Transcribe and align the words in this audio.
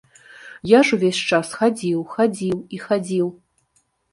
Я 0.69 0.79
ж 0.91 0.97
увесь 0.97 1.19
час 1.31 1.47
хадзіў, 1.59 1.99
хадзіў 2.15 2.57
і 2.79 2.83
хадзіў. 2.89 3.27